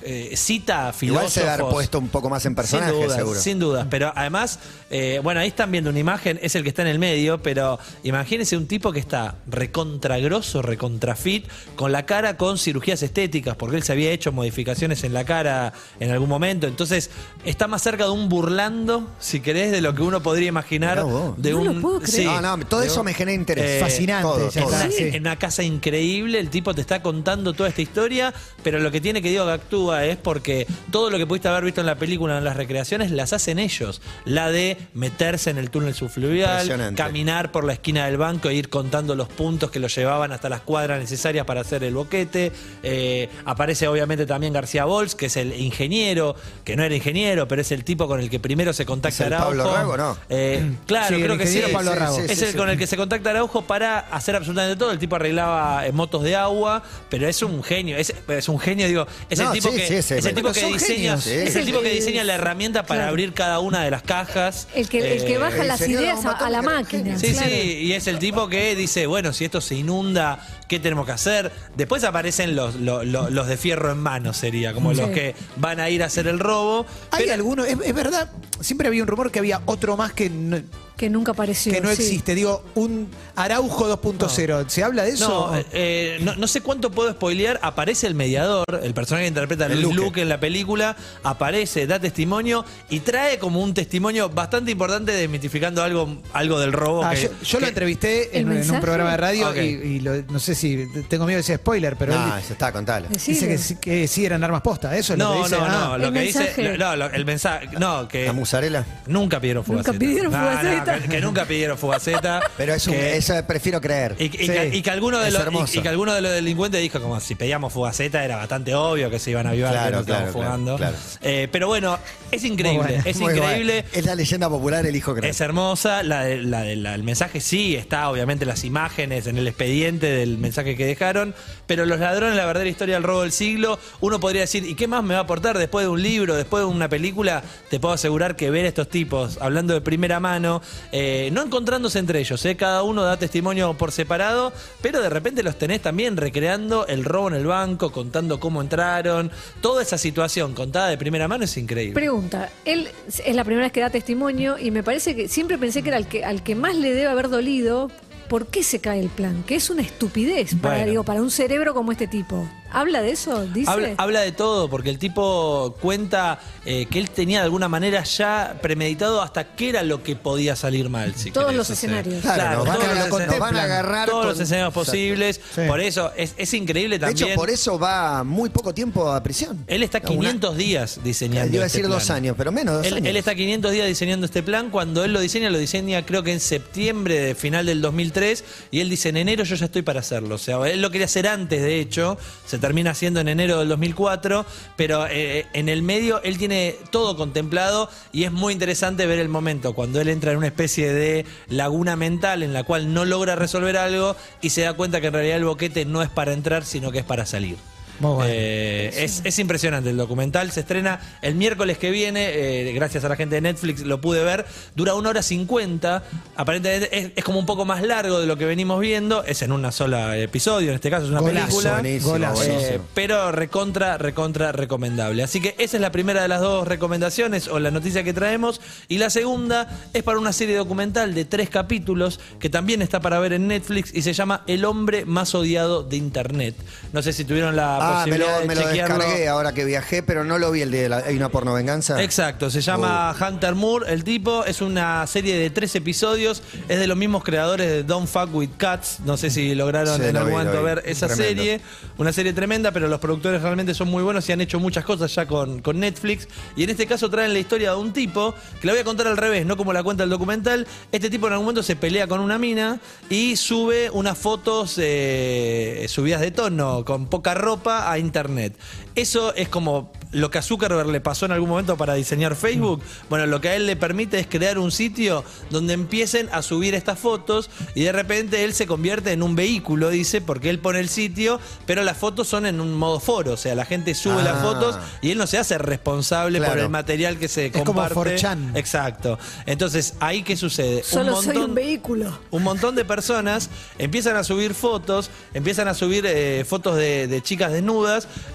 eh, 0.02 0.34
cita 0.36 0.80
a 0.80 0.88
Igual 0.88 0.94
filósofos. 0.94 1.32
se 1.32 1.44
va 1.44 1.50
a 1.52 1.54
haber 1.54 1.66
puesto 1.66 1.98
un 1.98 2.08
poco 2.08 2.28
más 2.28 2.44
en 2.44 2.54
personaje, 2.54 2.90
sin 2.90 3.00
dudas, 3.00 3.16
seguro. 3.16 3.40
Sin 3.40 3.58
dudas, 3.58 3.86
pero 3.88 4.12
además, 4.14 4.58
eh, 4.90 5.20
bueno, 5.22 5.40
ahí 5.40 5.48
están 5.48 5.70
viendo 5.70 5.90
una 5.90 5.98
imagen, 5.98 6.38
es 6.42 6.54
el 6.54 6.62
que 6.62 6.70
está 6.70 6.82
en 6.82 6.88
el 6.88 6.98
medio, 6.98 7.42
pero 7.42 7.78
imagínense 8.04 8.56
un 8.56 8.66
tipo 8.66 8.92
que 8.92 8.98
está 9.00 9.36
recontra 9.46 10.18
grosso, 10.18 10.62
recontra 10.62 11.14
fit, 11.14 11.46
con 11.76 11.92
la 11.92 12.06
cara 12.06 12.36
con 12.36 12.58
cirugías 12.58 13.02
estéticas, 13.02 13.56
porque 13.56 13.76
él 13.76 13.82
se 13.82 13.92
había 13.92 14.10
hecho 14.10 14.32
modificaciones 14.32 15.04
en 15.04 15.12
la 15.12 15.24
cara 15.24 15.72
en 16.00 16.10
algún 16.10 16.28
momento, 16.28 16.66
entonces 16.66 17.10
está 17.44 17.66
más 17.68 17.82
cerca 17.82 18.04
de 18.04 18.10
un 18.10 18.28
burlando, 18.28 19.08
si 19.20 19.40
querés, 19.40 19.72
de 19.72 19.80
lo 19.80 19.94
que 19.94 20.02
uno 20.02 20.22
podría 20.22 20.48
imaginar 20.48 21.04
de 21.36 21.50
No 21.52 21.58
un... 21.60 21.64
lo 21.74 21.80
puedo 21.80 21.98
creer. 22.00 22.12
sí, 22.16 22.24
no, 22.24 22.40
no, 22.56 22.66
todo 22.66 22.80
de 22.80 22.86
eso 22.86 23.00
un- 23.00 23.04
me 23.06 23.14
genera 23.14 23.34
interés. 23.34 23.64
Eh, 23.64 23.80
Fascinante, 23.80 24.22
todo, 24.22 24.50
ya 24.50 24.62
todo. 24.62 24.72
está. 24.72 24.84
en, 24.86 24.92
sí. 24.92 25.02
en 25.16 25.20
una 25.20 25.36
casa 25.36 25.62
increíble, 25.62 26.38
el 26.38 26.48
tipo 26.50 26.74
te 26.74 26.80
está 26.80 27.02
contando 27.02 27.52
toda 27.52 27.68
esta 27.68 27.82
historia, 27.82 28.32
pero 28.62 28.78
lo 28.78 28.90
que 28.90 29.00
tiene 29.00 29.20
que 29.22 29.28
Diego 29.28 29.44
que 29.46 29.52
actúa 29.52 30.04
es 30.06 30.16
porque 30.16 30.66
todo 30.90 31.10
lo 31.10 31.18
que 31.18 31.26
pudiste 31.26 31.48
haber 31.48 31.64
visto 31.64 31.80
en 31.80 31.86
la 31.86 31.96
película, 31.96 32.38
en 32.38 32.44
las 32.44 32.56
recreaciones, 32.56 33.10
las 33.10 33.32
hacen 33.34 33.58
ellos. 33.58 34.00
La 34.24 34.50
de 34.50 34.77
meterse 34.94 35.50
en 35.50 35.58
el 35.58 35.70
túnel 35.70 35.94
subfluvial, 35.94 36.94
caminar 36.94 37.52
por 37.52 37.64
la 37.64 37.72
esquina 37.74 38.06
del 38.06 38.16
banco 38.16 38.48
e 38.48 38.54
ir 38.54 38.68
contando 38.68 39.14
los 39.14 39.28
puntos 39.28 39.70
que 39.70 39.78
lo 39.80 39.88
llevaban 39.88 40.32
hasta 40.32 40.48
las 40.48 40.60
cuadras 40.60 40.98
necesarias 40.98 41.44
para 41.46 41.60
hacer 41.62 41.84
el 41.84 41.94
boquete. 41.94 42.52
Eh, 42.82 43.28
aparece 43.44 43.88
obviamente 43.88 44.26
también 44.26 44.52
García 44.52 44.84
Bols, 44.84 45.14
que 45.14 45.26
es 45.26 45.36
el 45.36 45.52
ingeniero, 45.54 46.34
que 46.64 46.76
no 46.76 46.82
era 46.84 46.94
ingeniero, 46.94 47.48
pero 47.48 47.62
es 47.62 47.72
el 47.72 47.84
tipo 47.84 48.06
con 48.08 48.20
el 48.20 48.30
que 48.30 48.38
primero 48.40 48.72
se 48.72 48.84
contacta 48.86 49.24
¿Es 49.24 49.26
el 49.28 49.32
Araujo. 49.34 49.48
Pablo 49.58 49.74
Rago, 49.74 49.96
no? 49.96 50.16
Eh, 50.28 50.72
claro, 50.86 51.08
Sí, 51.08 51.14
el 51.14 51.22
creo 51.24 51.38
que 51.38 51.46
sí. 51.46 51.58
ingeniero 51.58 51.78
Pablo 51.78 51.92
Sí, 51.92 51.98
Rago. 51.98 52.16
sí, 52.16 52.22
Es 52.28 52.42
el 52.42 52.56
con 52.56 52.68
el 52.70 52.78
que 52.78 52.86
se 52.86 52.96
contacta 52.96 53.30
Araujo 53.30 53.62
para 53.62 53.98
hacer 53.98 54.36
absolutamente 54.36 54.76
todo. 54.76 54.90
El 54.92 54.98
tipo 54.98 55.16
arreglaba 55.16 55.86
eh, 55.86 55.92
motos 55.92 56.22
de 56.22 56.36
agua, 56.36 56.82
pero 57.10 57.26
es 57.28 57.42
un 57.42 57.62
genio. 57.62 57.96
Es, 57.96 58.12
es 58.28 58.48
un 58.48 58.58
genio, 58.58 58.86
digo. 58.86 59.06
Es 59.30 59.38
No, 59.38 59.52
el 59.52 59.60
tipo 59.60 59.70
que, 59.70 59.98
es 59.98 60.10
el 60.10 60.34
tipo 60.34 60.52
diseña, 60.52 60.78
genios, 60.78 61.24
sí. 61.24 61.30
es 61.30 61.54
el 61.54 61.60
Es 61.60 61.66
tipo 61.66 61.78
el- 61.78 61.84
que 61.84 61.90
diseña 61.92 62.24
la 62.24 62.34
herramienta 62.34 62.82
para 62.84 62.98
Claro. 63.00 63.10
abrir 63.10 63.32
cada 63.32 63.58
una 63.60 63.82
de 63.82 63.90
las 63.90 64.02
cajas. 64.02 64.67
El 64.74 64.88
que, 64.88 64.98
el 65.16 65.24
que 65.24 65.34
Eh, 65.34 65.38
baja 65.38 65.64
las 65.64 65.80
ideas 65.88 66.24
a, 66.26 66.32
a 66.32 66.50
la 66.50 66.60
máquina. 66.62 67.18
Sí, 67.18 67.32
claro. 67.32 67.48
sí, 67.48 67.54
y 67.82 67.92
es 67.92 68.06
el 68.06 68.18
tipo 68.18 68.48
que 68.48 68.74
dice, 68.76 69.06
bueno, 69.06 69.32
si 69.32 69.44
esto 69.46 69.60
se 69.60 69.74
inunda, 69.76 70.46
¿qué 70.68 70.78
tenemos 70.78 71.06
que 71.06 71.12
hacer? 71.12 71.50
Después 71.76 72.04
aparecen 72.04 72.54
los, 72.54 72.74
los, 72.76 73.06
los- 73.06 73.30
los 73.32 73.46
de 73.46 73.56
fierro 73.56 73.90
en 73.90 73.98
mano, 73.98 74.32
sería, 74.32 74.74
como 74.74 74.92
Sí. 74.92 75.00
los 75.00 75.10
que 75.10 75.34
van 75.56 75.80
a 75.80 75.88
ir 75.90 76.02
a 76.02 76.06
hacer 76.06 76.26
el 76.26 76.38
robo. 76.38 76.84
Hay 77.10 77.22
Pero- 77.24 77.34
algunos, 77.34 77.66
es, 77.66 77.78
es 77.82 77.94
verdad, 77.94 78.30
siempre 78.60 78.88
había 78.88 79.02
un 79.02 79.08
rumor 79.08 79.30
que 79.30 79.38
había 79.38 79.62
otro 79.64 79.96
más 79.96 80.12
que 80.12 80.28
no, 80.30 80.60
Que 80.98 81.08
nunca 81.08 81.30
apareció. 81.32 81.72
que 81.72 81.80
no 81.80 81.88
sí. 81.94 82.02
existe. 82.02 82.34
Digo, 82.34 82.62
un 82.74 83.08
Araujo 83.36 83.88
2.0. 83.88 84.68
¿Se 84.68 84.82
habla 84.82 85.04
de 85.04 85.10
eso? 85.10 85.28
No, 85.52 85.56
eh, 85.56 85.64
eh, 85.72 86.18
no, 86.22 86.34
no 86.34 86.46
sé 86.48 86.60
cuánto 86.60 86.90
puedo 86.90 87.12
spoilear. 87.12 87.60
Aparece 87.62 88.08
el 88.08 88.14
mediador, 88.16 88.64
el 88.82 88.92
personaje 88.94 89.24
que 89.24 89.28
interpreta 89.28 89.64
a 89.64 89.66
El 89.68 89.80
Luis 89.80 89.94
Luque. 89.94 90.06
Luque 90.08 90.22
en 90.22 90.28
la 90.28 90.40
película. 90.40 90.96
Aparece, 91.22 91.86
da 91.86 92.00
testimonio 92.00 92.64
y 92.90 92.98
trae 93.00 93.38
como 93.38 93.62
un 93.62 93.74
testimonio 93.74 94.28
bastante 94.28 94.72
importante 94.72 95.12
desmitificando 95.12 95.84
algo, 95.84 96.18
algo 96.32 96.58
del 96.58 96.72
robo. 96.72 97.04
Ah, 97.04 97.14
que- 97.14 97.22
yo, 97.22 97.30
yo 97.44 97.60
lo 97.60 97.68
entrevisté 97.68 98.36
¿El 98.36 98.50
en, 98.50 98.62
en 98.64 98.70
un 98.72 98.80
programa 98.80 99.12
de 99.12 99.16
radio 99.18 99.54
y, 99.54 99.60
y 99.68 100.00
lo- 100.00 100.20
no 100.22 100.40
sé 100.40 100.56
si 100.56 100.84
tengo 101.08 101.26
miedo 101.26 101.36
de 101.36 101.44
sea 101.44 101.58
spoiler, 101.58 101.94
pero 101.96 102.12
No, 102.12 102.36
él 102.36 102.42
eso 102.42 102.54
está, 102.54 102.72
contalo. 102.72 103.06
Dice 103.08 103.46
que, 103.46 103.58
sí- 103.58 103.76
que 103.76 104.08
sí 104.08 104.26
eran 104.26 104.42
armas 104.42 104.62
posta. 104.62 104.96
Eso 104.96 105.12
es 105.12 105.18
lo 105.20 105.30
que 105.32 105.38
No, 105.38 105.44
dice. 105.44 105.56
no, 105.58 105.64
Ah, 105.64 105.68
no. 105.92 105.98
Lo 105.98 106.06
El 106.08 106.12
que 106.12 106.20
dice. 106.22 106.76
No, 106.76 106.96
lo- 106.96 107.06
el 107.10 107.24
mensaje. 107.24 107.68
No, 107.78 108.08
que. 108.08 108.26
La 108.26 108.32
musarela. 108.32 108.84
Nunca 109.06 109.38
pidieron 109.40 109.62
fugaceta. 109.64 109.92
Nunca 109.92 109.98
pidieron 110.04 110.32
No, 110.32 110.38
no, 110.42 110.48
fugaceta. 110.58 110.87
Que, 111.02 111.08
que 111.08 111.20
nunca 111.20 111.44
pidieron 111.44 111.76
fugaceta. 111.78 112.40
Pero 112.56 112.74
es 112.74 112.86
un, 112.86 112.94
que- 112.94 113.16
eso 113.16 113.34
prefiero 113.46 113.80
creer. 113.80 114.16
Y, 114.18 114.24
y 114.24 114.30
Sí. 114.30 114.46
que, 114.48 114.70
y 114.74 114.82
que 114.82 114.90
alguno 114.90 115.18
de 115.18 115.30
los, 115.30 115.74
y, 115.74 115.80
que 115.80 115.88
alguno 115.88 116.14
de 116.14 116.20
los 116.20 116.32
delincuentes 116.32 116.80
dijo 116.80 117.00
como 117.00 117.20
si 117.20 117.34
pedíamos 117.34 117.72
fugaceta 117.72 118.24
era 118.24 118.36
bastante 118.36 118.74
obvio 118.74 119.10
que 119.10 119.18
se 119.18 119.30
iban 119.30 119.46
a 119.46 119.50
avivar 119.50 119.72
Claro, 119.72 119.90
que 119.90 119.96
nos 119.96 120.06
claro, 120.06 120.32
fugando. 120.32 120.76
claro. 120.76 120.96
Eh, 121.22 121.48
pero 121.52 121.66
bueno, 121.66 121.98
es 122.30 122.44
increíble, 122.44 122.78
bueno. 122.86 123.02
es 123.04 123.20
increíble. 123.20 123.82
bueno. 123.82 123.88
Es 123.98 124.04
la 124.06 124.14
leyenda 124.14 124.48
popular, 124.48 124.86
elijo 124.86 125.14
creer. 125.14 125.30
Es 125.30 125.40
hermosa, 125.40 126.02
la 126.02 126.24
de- 126.24 126.42
la 126.42 126.62
de- 126.62 126.76
la- 126.76 126.94
el 126.94 127.02
mensaje 127.02 127.40
sí, 127.40 127.76
está 127.76 128.08
obviamente 128.10 128.44
las 128.46 128.64
imágenes 128.64 129.26
en 129.26 129.36
el 129.38 129.46
expediente 129.48 130.06
del 130.06 130.38
mensaje 130.38 130.76
que 130.76 130.86
dejaron, 130.86 131.34
pero 131.66 131.84
los 131.86 131.98
ladrones, 132.00 132.36
la 132.36 132.46
verdadera 132.46 132.70
historia 132.70 132.94
del 132.94 133.02
robo 133.04 133.22
del 133.22 133.32
siglo, 133.32 133.78
uno 134.00 134.20
podría 134.20 134.42
decir, 134.42 134.64
¿y 134.64 134.74
qué 134.74 134.86
más 134.86 135.02
me 135.04 135.14
va 135.14 135.20
a 135.20 135.22
aportar 135.24 135.58
después 135.58 135.84
de 135.84 135.90
un 135.90 136.02
libro, 136.02 136.34
después 136.36 136.62
de 136.62 136.66
una 136.66 136.88
película? 136.88 137.42
Te 137.70 137.78
puedo 137.80 137.94
asegurar 137.94 138.36
que 138.36 138.50
ver 138.50 138.64
estos 138.64 138.88
tipos 138.88 139.38
hablando 139.40 139.74
de 139.74 139.80
primera 139.80 140.20
mano, 140.20 140.62
eh, 140.92 141.30
no 141.32 141.42
encontrándose 141.42 141.98
entre 141.98 142.20
ellos, 142.20 142.44
¿eh? 142.44 142.56
cada 142.56 142.82
uno 142.82 143.02
da 143.02 143.16
testimonio 143.16 143.74
por 143.74 143.92
separado, 143.92 144.52
pero 144.80 145.00
de 145.00 145.08
repente 145.10 145.42
los 145.42 145.56
tenés 145.56 145.82
también 145.82 146.16
recreando 146.16 146.86
el 146.86 147.04
robo 147.04 147.28
en 147.28 147.34
el 147.34 147.46
banco, 147.46 147.92
contando 147.92 148.40
cómo 148.40 148.60
entraron, 148.62 149.30
toda 149.60 149.82
esa 149.82 149.98
situación 149.98 150.54
contada 150.54 150.88
de 150.88 150.98
primera 150.98 151.28
mano 151.28 151.44
es 151.44 151.56
increíble. 151.56 151.94
Pregunta, 151.94 152.50
él 152.64 152.88
es 153.24 153.34
la 153.34 153.44
primera 153.44 153.66
vez 153.66 153.72
que 153.72 153.80
da 153.80 153.90
testimonio 153.90 154.58
y 154.58 154.70
me 154.70 154.82
parece 154.82 155.14
que 155.14 155.28
siempre 155.28 155.58
pensé 155.58 155.82
que 155.82 155.88
era 155.88 155.98
el 155.98 156.06
que 156.06 156.24
al 156.24 156.42
que 156.42 156.54
más 156.54 156.74
le 156.76 156.90
debe 156.94 157.06
haber 157.08 157.28
dolido. 157.28 157.90
¿Por 158.28 158.46
qué 158.48 158.62
se 158.62 158.78
cae 158.78 159.00
el 159.00 159.08
plan? 159.08 159.42
Que 159.46 159.54
es 159.54 159.70
una 159.70 159.80
estupidez 159.80 160.54
para, 160.56 160.74
Bueno. 160.74 160.90
digo, 160.90 161.04
para 161.04 161.22
un 161.22 161.30
cerebro 161.30 161.72
como 161.72 161.92
este 161.92 162.06
tipo. 162.06 162.46
¿Habla 162.70 163.02
de 163.02 163.10
eso? 163.12 163.46
¿Dice? 163.46 163.70
Habla, 163.70 163.94
habla 163.96 164.20
de 164.20 164.32
todo, 164.32 164.68
porque 164.68 164.90
el 164.90 164.98
tipo 164.98 165.74
cuenta 165.80 166.38
eh, 166.66 166.86
que 166.86 166.98
él 166.98 167.10
tenía 167.10 167.38
de 167.38 167.44
alguna 167.44 167.68
manera 167.68 168.02
ya 168.04 168.58
premeditado 168.60 169.22
hasta 169.22 169.54
qué 169.56 169.70
era 169.70 169.82
lo 169.82 170.02
que 170.02 170.16
podía 170.16 170.54
salir 170.54 170.88
mal. 170.90 171.14
si 171.14 171.30
Todos 171.30 171.46
querés, 171.46 171.58
los 171.58 171.70
escenarios. 171.70 172.20
Claro, 172.22 172.58
nos 172.58 172.66
van, 172.66 172.76
todos 172.76 172.88
a, 172.88 172.94
los 172.94 173.08
nos 173.08 173.10
van 173.10 173.20
a 173.20 173.34
escenarios- 173.34 173.60
agarrar 173.64 174.08
todos 174.08 174.20
con- 174.20 174.28
los 174.28 174.40
escenarios 174.40 174.74
posibles. 174.74 175.40
Sí. 175.54 175.62
Por 175.66 175.80
eso 175.80 176.12
es, 176.16 176.34
es 176.36 176.54
increíble 176.54 176.98
De 176.98 177.06
también. 177.06 177.28
hecho, 177.28 177.36
por 177.36 177.50
eso 177.50 177.78
va 177.78 178.22
muy 178.24 178.50
poco 178.50 178.74
tiempo 178.74 179.10
a 179.10 179.22
prisión. 179.22 179.64
Él 179.66 179.82
está 179.82 179.98
Una- 179.98 180.08
500 180.08 180.56
días 180.56 181.00
diseñando. 181.02 181.54
Iba 181.56 181.64
a 181.64 181.66
este 181.66 181.78
decir 181.78 181.90
dos 181.90 182.04
plan. 182.04 182.16
años, 182.18 182.34
pero 182.36 182.52
menos 182.52 182.74
dos 182.76 182.86
Él, 182.86 182.94
años. 182.94 183.08
él 183.08 183.16
está 183.16 183.34
500 183.34 183.72
días 183.72 183.86
diseñando 183.86 184.26
este 184.26 184.42
plan. 184.42 184.70
Cuando 184.70 185.04
él 185.04 185.12
lo 185.12 185.20
diseña, 185.20 185.48
lo 185.50 185.58
diseña 185.58 186.04
creo 186.04 186.22
que 186.22 186.32
en 186.32 186.40
septiembre 186.40 187.18
de 187.18 187.34
final 187.34 187.64
del 187.66 187.80
2003. 187.80 188.44
Y 188.70 188.80
él 188.80 188.90
dice, 188.90 189.08
en 189.08 189.16
enero 189.16 189.44
yo 189.44 189.56
ya 189.56 189.64
estoy 189.66 189.82
para 189.82 190.00
hacerlo. 190.00 190.34
O 190.34 190.38
sea, 190.38 190.58
él 190.68 190.82
lo 190.82 190.90
quería 190.90 191.06
hacer 191.06 191.26
antes, 191.26 191.62
de 191.62 191.80
hecho. 191.80 192.18
Se 192.46 192.57
termina 192.58 192.90
haciendo 192.90 193.20
en 193.20 193.28
enero 193.28 193.58
del 193.58 193.68
2004. 193.68 194.44
Pero 194.76 195.06
eh, 195.08 195.46
en 195.52 195.68
el 195.68 195.82
medio 195.82 196.22
él 196.22 196.38
tiene 196.38 196.76
todo 196.90 197.16
contemplado. 197.16 197.90
Y 198.12 198.24
es 198.24 198.32
muy 198.32 198.52
interesante 198.52 199.06
ver 199.06 199.18
el 199.18 199.28
momento 199.28 199.74
cuando 199.74 200.00
él 200.00 200.08
entra 200.08 200.32
en 200.32 200.38
una 200.38 200.46
especie 200.46 200.92
de 200.92 201.24
laguna 201.48 201.96
mental 201.96 202.42
en 202.42 202.52
la 202.52 202.64
cual 202.64 202.92
no 202.92 203.04
logra 203.04 203.36
resolver 203.36 203.76
algo. 203.76 204.16
Y 204.40 204.50
se 204.50 204.62
da 204.62 204.74
cuenta 204.74 205.00
que 205.00 205.08
en 205.08 205.14
realidad 205.14 205.36
el 205.36 205.44
boquete 205.44 205.84
no 205.84 206.02
es 206.02 206.08
para 206.08 206.32
entrar, 206.32 206.64
sino 206.64 206.90
que 206.90 206.98
es 206.98 207.04
para 207.04 207.26
salir. 207.26 207.56
Bueno. 208.00 208.24
Eh, 208.26 208.90
es, 209.04 209.22
es 209.24 209.38
impresionante 209.38 209.90
el 209.90 209.96
documental. 209.96 210.50
Se 210.52 210.60
estrena 210.60 211.00
el 211.22 211.34
miércoles 211.34 211.78
que 211.78 211.90
viene. 211.90 212.28
eh, 212.32 212.72
gracias 212.72 213.04
a 213.04 213.08
la 213.08 213.16
gente 213.16 213.34
de 213.36 213.40
Netflix 213.40 213.80
lo 213.80 214.00
pude 214.00 214.22
ver. 214.22 214.46
Dura 214.76 214.94
una 214.94 215.10
hora 215.10 215.22
cincuenta. 215.22 216.02
Aparentemente 216.36 216.96
es, 216.96 217.10
es 217.16 217.24
como 217.24 217.38
un 217.38 217.46
poco 217.46 217.64
más 217.64 217.82
largo 217.82 218.20
de 218.20 218.26
lo 218.26 218.36
que 218.36 218.44
venimos 218.44 218.80
viendo. 218.80 219.24
Es 219.24 219.42
en 219.42 219.52
una 219.52 219.72
sola 219.72 220.16
episodio. 220.16 220.68
En 220.70 220.74
este 220.76 220.90
caso 220.90 221.04
es 221.06 221.10
una 221.10 221.20
Golazo, 221.20 221.46
película. 221.46 221.72
buenísimo, 221.80 222.12
Golazo. 222.12 222.42
Eh, 222.44 222.80
pero 222.94 223.32
recontra, 223.32 223.98
recontra 223.98 224.52
recomendable. 224.52 225.22
Así 225.22 225.40
que 225.40 225.54
esa 225.58 225.76
es 225.76 225.80
la 225.80 225.92
primera 225.92 226.22
de 226.22 226.28
las 226.28 226.40
dos 226.40 226.66
recomendaciones 226.68 227.48
o 227.48 227.58
la 227.58 227.70
noticia 227.70 228.04
que 228.04 228.12
traemos. 228.12 228.60
Y 228.88 228.98
la 228.98 229.10
segunda 229.10 229.68
es 229.92 230.02
para 230.02 230.18
una 230.18 230.32
serie 230.32 230.56
documental 230.56 231.14
de 231.14 231.24
tres 231.24 231.50
capítulos 231.50 232.20
que 232.38 232.48
también 232.50 232.82
está 232.82 233.00
para 233.00 233.18
ver 233.18 233.32
en 233.32 233.48
Netflix 233.48 233.92
y 233.94 234.02
se 234.02 234.12
llama 234.12 234.42
El 234.46 234.64
hombre 234.64 235.04
más 235.04 235.34
odiado 235.34 235.82
de 235.82 235.96
Internet. 235.96 236.54
No 236.92 237.02
sé 237.02 237.12
si 237.12 237.24
tuvieron 237.24 237.56
la 237.56 237.78
Ah, 237.87 237.87
me 238.06 238.18
lo, 238.18 238.26
me 238.46 238.54
lo 238.54 238.62
chequearlo. 238.62 238.96
descargué 238.98 239.28
ahora 239.28 239.52
que 239.54 239.64
viajé, 239.64 240.02
pero 240.02 240.24
no 240.24 240.38
lo 240.38 240.50
vi 240.50 240.62
el 240.62 240.70
de 240.70 240.88
la, 240.88 240.98
Hay 240.98 241.16
una 241.16 241.28
porno 241.28 241.52
venganza. 241.54 242.02
Exacto, 242.02 242.50
se 242.50 242.60
llama 242.60 243.14
Hunter 243.18 243.54
Moore, 243.54 243.92
el 243.92 244.04
tipo, 244.04 244.44
es 244.44 244.60
una 244.60 245.06
serie 245.06 245.36
de 245.38 245.50
tres 245.50 245.74
episodios, 245.74 246.42
es 246.68 246.78
de 246.78 246.86
los 246.86 246.96
mismos 246.96 247.24
creadores 247.24 247.68
de 247.68 247.82
Don't 247.84 248.08
Fuck 248.08 248.34
With 248.34 248.50
Cats, 248.56 249.00
no 249.04 249.16
sé 249.16 249.30
si 249.30 249.54
lograron 249.54 249.98
Sí, 250.00 250.06
en 250.06 250.12
lo 250.14 250.20
algún 250.20 250.32
vi, 250.32 250.38
momento 250.38 250.62
ver 250.62 250.82
esa 250.86 251.06
Tremendo. 251.06 251.24
serie, 251.42 251.60
una 251.98 252.12
serie 252.12 252.32
tremenda, 252.32 252.72
pero 252.72 252.88
los 252.88 253.00
productores 253.00 253.42
realmente 253.42 253.74
son 253.74 253.88
muy 253.88 254.02
buenos 254.02 254.28
y 254.28 254.32
han 254.32 254.40
hecho 254.40 254.58
muchas 254.60 254.84
cosas 254.84 255.14
ya 255.14 255.26
con, 255.26 255.60
con 255.60 255.78
Netflix, 255.80 256.28
y 256.56 256.64
en 256.64 256.70
este 256.70 256.86
caso 256.86 257.08
traen 257.10 257.32
la 257.32 257.38
historia 257.38 257.70
de 257.70 257.76
un 257.76 257.92
tipo, 257.92 258.34
que 258.60 258.66
la 258.66 258.72
voy 258.72 258.80
a 258.80 258.84
contar 258.84 259.06
al 259.06 259.16
revés, 259.16 259.44
no 259.46 259.56
como 259.56 259.72
la 259.72 259.82
cuenta 259.82 260.04
el 260.04 260.10
documental, 260.10 260.66
este 260.92 261.10
tipo 261.10 261.26
en 261.26 261.32
algún 261.34 261.46
momento 261.46 261.62
se 261.62 261.76
pelea 261.76 262.06
con 262.06 262.20
una 262.20 262.38
mina 262.38 262.80
y 263.10 263.36
sube 263.36 263.90
unas 263.90 264.16
fotos 264.18 264.74
eh, 264.78 265.86
subidas 265.88 266.20
de 266.20 266.30
tono, 266.30 266.84
con 266.84 267.06
poca 267.06 267.34
ropa, 267.34 267.77
va 267.78 267.92
a 267.92 267.98
Internet. 267.98 268.54
Eso 268.94 269.34
es 269.34 269.48
como 269.48 269.92
lo 270.10 270.30
que 270.30 270.38
a 270.38 270.42
Zuckerberg 270.42 270.88
le 270.88 271.00
pasó 271.02 271.26
en 271.26 271.32
algún 271.32 271.50
momento 271.50 271.76
para 271.76 271.92
diseñar 271.94 272.34
Facebook. 272.34 272.82
Bueno, 273.10 273.26
lo 273.26 273.40
que 273.42 273.50
a 273.50 273.56
él 273.56 273.66
le 273.66 273.76
permite 273.76 274.18
es 274.18 274.26
crear 274.26 274.58
un 274.58 274.70
sitio 274.72 275.22
donde 275.50 275.74
empiecen 275.74 276.28
a 276.32 276.40
subir 276.42 276.74
estas 276.74 276.98
fotos 276.98 277.50
y 277.74 277.82
de 277.84 277.92
repente 277.92 278.42
él 278.44 278.54
se 278.54 278.66
convierte 278.66 279.12
en 279.12 279.22
un 279.22 279.36
vehículo, 279.36 279.90
dice, 279.90 280.20
porque 280.22 280.48
él 280.50 280.58
pone 280.60 280.80
el 280.80 280.88
sitio, 280.88 281.38
pero 281.66 281.82
las 281.84 281.96
fotos 281.98 282.26
son 282.26 282.46
en 282.46 282.60
un 282.60 282.74
modo 282.74 283.00
foro, 283.00 283.32
o 283.32 283.36
sea, 283.36 283.54
la 283.54 283.66
gente 283.66 283.94
sube 283.94 284.22
las 284.22 284.36
Ah. 284.38 284.42
fotos 284.42 284.78
y 285.02 285.10
él 285.10 285.18
no 285.18 285.26
se 285.26 285.36
hace 285.38 285.58
responsable 285.58 286.40
por 286.40 286.58
el 286.58 286.68
material 286.70 287.18
que 287.18 287.28
se 287.28 287.46
Es 287.46 287.52
como 287.52 287.66
comparte. 287.66 287.94
4chan. 288.16 288.56
Exacto. 288.56 289.18
Entonces, 289.46 289.94
ahí 290.00 290.22
qué 290.22 290.36
sucede? 290.36 290.82
Solo 290.82 291.20
soy 291.22 291.36
un 291.36 291.54
vehículo. 291.54 292.18
un 292.30 292.42
montón 292.42 292.74
de 292.74 292.84
personas 292.84 293.50
empiezan 293.78 294.16
a 294.16 294.24
subir 294.24 294.54
fotos, 294.54 295.10
empiezan 295.34 295.68
a 295.68 295.74
subir 295.74 296.04
eh, 296.06 296.44
fotos 296.48 296.76
de, 296.76 297.06
de 297.08 297.22
chicas 297.22 297.52
desnudas, 297.52 297.67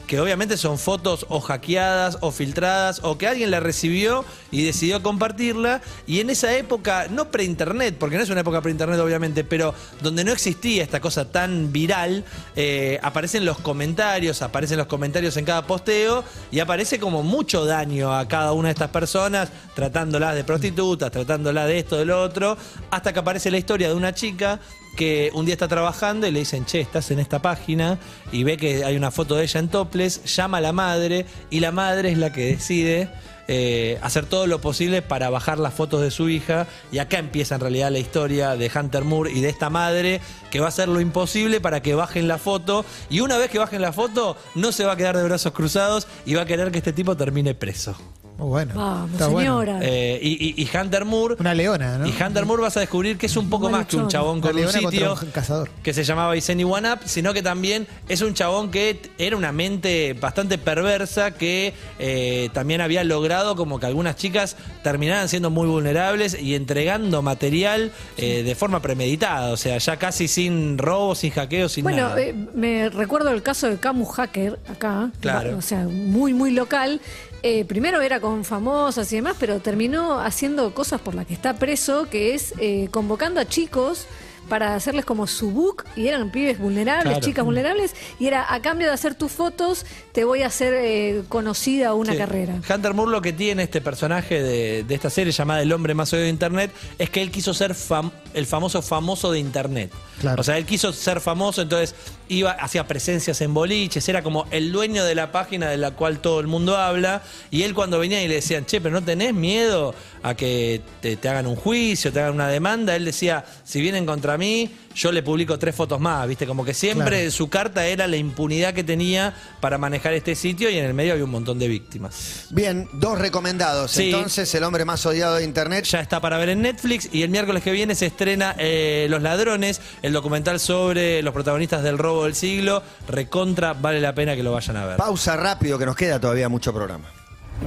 que 0.08 0.20
obviamente 0.20 0.58
son 0.58 0.78
fotos 0.78 1.26
o 1.30 1.40
hackeadas 1.40 2.18
o 2.22 2.32
filtradas, 2.32 3.00
o 3.04 3.18
que 3.18 3.28
alguien 3.28 3.52
la 3.52 3.60
recibió 3.60 4.26
y 4.52 4.64
decidió 4.64 5.02
compartirla. 5.02 5.82
Y 6.06 6.20
en 6.20 6.30
esa 6.30 6.56
época, 6.56 7.08
no 7.10 7.32
pre-internet, 7.32 7.96
porque 8.00 8.18
no 8.18 8.24
es 8.24 8.30
una 8.30 8.42
época 8.42 8.62
pre-internet 8.62 9.00
obviamente, 9.00 9.44
pero 9.44 9.74
donde 10.02 10.24
no 10.24 10.32
existía 10.32 10.84
esta 10.84 11.00
cosa 11.00 11.32
tan 11.32 11.72
viral, 11.72 12.24
eh, 12.56 13.00
aparecen 13.02 13.46
los 13.46 13.58
comentarios, 13.60 14.42
aparecen 14.42 14.78
los 14.78 14.88
comentarios 14.88 15.36
en 15.38 15.46
cada 15.46 15.66
posteo 15.66 16.24
y 16.52 16.60
aparece 16.60 17.00
como 17.00 17.24
mucho 17.24 17.66
daño 17.66 18.14
a 18.16 18.28
cada 18.28 18.54
una 18.54 18.68
de 18.68 18.74
estas 18.74 18.90
personas, 18.90 19.50
tratándolas 19.76 20.36
de 20.36 20.44
prostitutas, 20.44 21.12
tratándolas 21.12 21.68
de 21.68 21.80
esto, 21.80 21.98
de 21.98 22.06
lo 22.06 22.22
otro, 22.22 22.58
hasta 22.92 23.14
que 23.14 23.20
aparece 23.20 23.50
la 23.50 23.58
historia 23.58 23.88
de 23.88 23.96
una 23.96 24.14
chica 24.14 24.60
que 24.96 25.32
un 25.34 25.46
día 25.46 25.54
está 25.54 25.68
trabajando 25.68 26.28
y 26.28 26.32
le 26.32 26.40
dicen, 26.40 26.66
che, 26.66 26.80
estás 26.80 27.12
en 27.12 27.20
esta 27.20 27.42
página 27.42 28.00
y 28.32 28.44
ve 28.44 28.58
que 28.58 28.86
hay 28.86 28.96
una 28.96 29.12
foto 29.12 29.36
de 29.36 29.44
ella 29.44 29.60
en 29.60 29.70
toples, 29.70 30.24
llama 30.36 30.60
a 30.60 30.62
la 30.62 30.74
madre 30.74 31.26
y 31.50 31.60
la 31.60 31.72
madre 31.72 32.12
es 32.12 32.18
la 32.18 32.32
que 32.32 32.46
decide 32.46 33.10
eh, 33.48 34.00
hacer 34.02 34.26
todo 34.26 34.48
lo 34.48 34.62
posible 34.62 35.02
para 35.02 35.30
bajar 35.30 35.60
las 35.60 35.74
fotos 35.74 36.02
de 36.02 36.12
su 36.12 36.30
hija 36.30 36.66
y 36.94 37.00
acá 37.00 37.18
empieza 37.18 37.56
en 37.56 37.62
realidad 37.62 37.92
la 37.92 38.00
historia 38.00 38.56
de 38.56 38.72
Hunter 38.74 39.04
Moore 39.04 39.32
y 39.32 39.42
de 39.42 39.50
esta 39.50 39.70
madre 39.70 40.22
que 40.50 40.62
va 40.62 40.68
a 40.68 40.70
hacer 40.70 40.88
lo 40.88 41.02
imposible 41.02 41.60
para 41.60 41.82
que 41.82 41.94
bajen 41.94 42.30
la 42.30 42.38
foto 42.38 42.86
y 43.10 43.20
una 43.20 43.38
vez 43.38 43.50
que 43.52 43.60
bajen 43.60 43.82
la 43.82 43.92
foto 43.92 44.38
no 44.56 44.72
se 44.72 44.86
va 44.86 44.94
a 44.94 44.98
quedar 44.98 45.18
de 45.18 45.24
brazos 45.24 45.52
cruzados 45.52 46.08
y 46.26 46.36
va 46.36 46.44
a 46.44 46.46
querer 46.46 46.72
que 46.72 46.78
este 46.78 46.94
tipo 46.94 47.18
termine 47.18 47.54
preso. 47.54 47.98
Muy 48.38 48.48
bueno. 48.48 48.74
Vamos, 48.76 49.12
Está 49.12 49.28
bueno. 49.28 49.62
señora. 49.62 49.80
Eh, 49.84 50.20
y, 50.22 50.54
y- 50.60 50.64
y 50.64 50.78
Hunter 50.78 51.06
Moore 51.06 51.36
Una 51.40 51.54
leona, 51.54 52.00
¿no? 52.00 52.08
y 52.08 52.12
Hunter 52.20 52.46
Moore 52.46 52.64
vas 52.64 52.76
a 52.78 52.80
descubrir 52.80 53.18
que 53.18 53.28
es 53.28 53.38
un 53.38 53.48
poco 53.50 53.70
más 53.70 53.86
que 53.86 53.96
un 53.96 54.08
chabón 54.08 54.42
con 54.42 54.58
un 54.58 54.68
sitio 54.70 55.14
un 55.22 55.30
cazador. 55.32 55.70
que 55.84 55.94
se 55.94 56.04
llamaba 56.04 56.36
Iseni 56.36 56.64
One 56.64 56.92
Up, 56.94 57.00
sino 57.06 57.32
que 57.34 57.44
también 57.44 57.88
es 58.10 58.22
un 58.22 58.34
chabón 58.34 58.72
que 58.72 59.00
era 59.20 59.38
una 59.38 59.52
mente 59.52 60.14
bastante 60.20 60.58
perversa 60.58 61.32
que 61.32 61.74
eh, 62.00 62.50
también 62.54 62.82
había 62.82 63.04
logrado 63.04 63.56
como 63.56 63.80
que 63.80 63.86
algunas 63.86 64.16
chicas 64.16 64.58
terminaran 64.84 65.30
siendo 65.30 65.50
muy 65.52 65.68
vulnerables 65.68 66.38
y 66.40 66.56
entregando 66.56 67.22
material 67.22 67.92
eh, 68.18 68.42
de 68.44 68.56
forma 68.56 68.82
premeditada, 68.82 69.52
o 69.52 69.58
sea, 69.58 69.78
ya 69.78 69.98
casi 69.98 70.28
sin 70.28 70.78
robos, 70.80 71.20
sin 71.20 71.32
hackeos, 71.32 71.72
sin 71.74 71.84
Bueno, 71.84 72.10
nada. 72.10 72.20
eh, 72.22 72.34
me 72.56 72.90
recuerdo 72.90 73.30
el 73.30 73.44
caso 73.44 73.70
de 73.70 73.78
Camus 73.78 74.10
Hacker 74.16 74.60
acá, 74.68 75.12
Claro. 75.22 75.58
o 75.58 75.62
sea, 75.62 75.84
muy, 75.88 76.34
muy 76.34 76.52
local. 76.52 77.00
Eh, 77.46 77.66
primero 77.66 78.02
era 78.02 78.22
con 78.22 78.46
famosas 78.46 79.12
y 79.12 79.18
demás, 79.18 79.36
pero 79.38 79.60
terminó 79.60 80.22
haciendo 80.22 80.74
cosas 80.74 81.02
por 81.02 81.14
las 81.14 81.28
que 81.28 81.34
está 81.34 81.56
preso, 81.56 82.08
que 82.10 82.34
es 82.34 82.54
eh, 82.58 82.88
convocando 82.90 83.42
a 83.42 83.46
chicos 83.46 84.08
para 84.50 84.76
hacerles 84.76 85.06
como 85.06 85.26
su 85.28 85.52
book, 85.52 85.86
y 85.96 86.08
eran 86.08 86.32
pibes 86.32 86.60
vulnerables, 86.60 87.06
Claro. 87.14 87.26
chicas 87.26 87.46
vulnerables, 87.46 87.96
y 88.20 88.28
era 88.28 88.54
a 88.54 88.62
cambio 88.62 88.88
de 88.88 88.94
hacer 88.94 89.16
tus 89.16 89.32
fotos, 89.32 89.86
te 90.12 90.24
voy 90.26 90.44
a 90.44 90.48
hacer 90.48 90.74
eh, 90.76 91.24
conocida 91.30 91.94
una 91.94 92.12
Sí. 92.14 92.18
carrera. 92.18 92.56
Hunter 92.70 92.94
Moore 92.94 93.12
lo 93.12 93.22
que 93.22 93.34
tiene 93.34 93.64
este 93.64 93.82
personaje 93.82 94.42
de, 94.42 94.84
de 94.84 94.96
esta 94.96 95.10
serie 95.10 95.32
llamada 95.32 95.62
El 95.62 95.72
hombre 95.74 95.94
más 95.94 96.12
oído 96.14 96.24
de 96.24 96.30
Internet 96.30 96.72
es 97.00 97.10
que 97.10 97.22
él 97.22 97.32
quiso 97.32 97.54
ser 97.54 97.74
fam- 97.74 98.12
el 98.34 98.46
famoso 98.46 98.82
famoso 98.82 99.32
de 99.32 99.40
Internet. 99.40 99.92
Claro. 100.20 100.42
O 100.42 100.44
sea, 100.44 100.58
él 100.58 100.66
quiso 100.66 100.94
ser 100.94 101.20
famoso, 101.20 101.62
entonces 101.62 101.96
iba, 102.30 102.52
hacía 102.52 102.88
presencias 102.88 103.42
en 103.42 103.54
boliches, 103.54 104.08
era 104.08 104.22
como 104.24 104.46
el 104.52 104.72
dueño 104.72 105.04
de 105.04 105.16
la 105.16 105.32
página 105.32 105.70
de 105.70 105.78
la 105.78 105.92
cual 105.92 106.20
todo 106.20 106.40
el 106.40 106.48
mundo 106.48 106.78
habla. 106.78 107.22
Y 107.52 107.64
él 107.64 107.74
cuando 107.74 108.00
venía 108.00 108.22
y 108.24 108.28
le 108.28 108.36
decían, 108.36 108.66
che, 108.66 108.80
pero 108.82 108.94
no 108.94 109.04
tenés 109.04 109.34
miedo 109.34 109.94
a 110.22 110.36
que 110.36 110.82
te, 111.02 111.16
te 111.18 111.30
hagan 111.30 111.48
un 111.48 111.56
juicio, 111.56 112.12
te 112.14 112.20
hagan 112.22 112.34
una 112.36 112.48
demanda, 112.48 112.96
él 112.96 113.06
decía, 113.06 113.44
si 113.64 113.82
vienen 113.82 114.06
contra 114.06 114.33
mí, 114.38 114.70
yo 114.96 115.12
le 115.12 115.24
publico 115.24 115.58
tres 115.58 115.76
fotos 115.76 116.00
más, 116.00 116.28
¿viste? 116.28 116.46
Como 116.46 116.64
que 116.64 116.74
siempre 116.74 117.18
Claro. 117.20 117.32
su 117.32 117.50
carta 117.50 117.86
era 117.86 118.08
la 118.08 118.18
impunidad 118.18 118.74
que 118.74 118.84
tenía 118.84 119.34
para 119.60 119.78
manejar 119.78 120.14
este 120.14 120.36
sitio 120.36 120.70
y 120.70 120.78
en 120.78 120.86
el 120.86 120.94
medio 120.94 121.14
había 121.14 121.26
un 121.26 121.32
montón 121.32 121.60
de 121.60 121.68
víctimas. 121.68 122.46
Bien, 122.52 122.88
dos 122.94 123.18
recomendados. 123.20 123.92
Sí. 123.92 124.06
Entonces, 124.12 124.54
el 124.56 124.64
hombre 124.64 124.86
más 124.86 125.06
odiado 125.06 125.36
de 125.36 125.44
Internet. 125.44 125.86
Ya 125.86 126.00
está 126.00 126.20
para 126.22 126.38
ver 126.38 126.50
en 126.50 126.62
Netflix 126.62 127.10
y 127.12 127.24
el 127.24 127.30
miércoles 127.30 127.64
que 127.64 127.72
viene 127.72 127.96
se 127.96 128.06
estrena 128.06 128.56
eh, 128.58 129.08
Los 129.10 129.22
Ladrones, 129.22 129.82
el 130.02 130.14
documental 130.14 130.60
sobre 130.60 131.22
los 131.22 131.34
protagonistas 131.34 131.84
del 131.84 131.98
robo 131.98 132.26
del 132.26 132.36
siglo. 132.36 132.84
Recontra, 133.08 133.74
vale 133.74 134.00
la 134.00 134.14
pena 134.16 134.36
que 134.36 134.44
lo 134.44 134.52
vayan 134.52 134.78
a 134.78 134.86
ver. 134.86 134.98
Pausa 134.98 135.36
rápido, 135.36 135.78
que 135.80 135.86
nos 135.86 135.96
queda 135.96 136.20
todavía 136.20 136.50
mucho 136.50 136.74
programa. 136.74 137.06